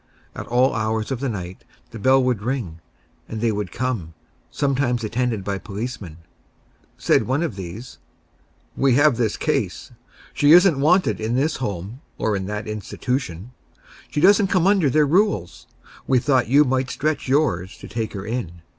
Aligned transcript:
At 0.35 0.47
all 0.47 0.73
hours 0.73 1.11
of 1.11 1.19
the 1.19 1.29
night 1.29 1.63
the 1.91 1.99
bell 1.99 2.23
would 2.23 2.41
ring, 2.41 2.79
and 3.29 3.39
they 3.39 3.51
would 3.51 3.71
come, 3.71 4.15
sometimes 4.49 5.03
attended 5.03 5.43
by 5.43 5.59
policemen. 5.59 6.17
Said 6.97 7.27
one 7.27 7.43
of 7.43 7.55
these: 7.55 7.99
"We 8.75 8.95
have 8.95 9.17
this 9.17 9.37
case. 9.37 9.91
She 10.33 10.53
isn't 10.53 10.79
wanted 10.81 11.19
in 11.21 11.35
this 11.35 11.57
home, 11.57 12.01
or 12.17 12.35
in 12.35 12.47
that 12.47 12.67
institution. 12.67 13.51
She 14.09 14.19
doesn't 14.21 14.47
come 14.47 14.65
under 14.65 14.89
their 14.89 15.05
rules. 15.05 15.67
We 16.07 16.17
thought 16.17 16.47
you 16.47 16.63
might 16.63 16.89
stretch 16.89 17.27
yours 17.27 17.77
to 17.77 17.87
take 17.87 18.13
her 18.13 18.25
in. 18.25 18.63